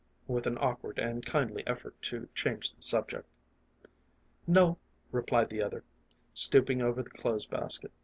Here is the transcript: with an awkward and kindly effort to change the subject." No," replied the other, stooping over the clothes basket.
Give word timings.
with 0.25 0.47
an 0.47 0.57
awkward 0.59 0.97
and 0.97 1.27
kindly 1.27 1.61
effort 1.67 1.95
to 2.01 2.27
change 2.33 2.73
the 2.73 2.81
subject." 2.81 3.27
No," 4.57 4.79
replied 5.11 5.49
the 5.49 5.61
other, 5.61 5.83
stooping 6.33 6.81
over 6.81 7.03
the 7.03 7.11
clothes 7.11 7.45
basket. 7.45 7.91